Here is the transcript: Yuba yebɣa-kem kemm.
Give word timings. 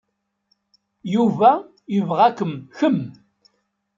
Yuba 1.13 1.51
yebɣa-kem 1.93 2.53
kemm. 2.77 2.99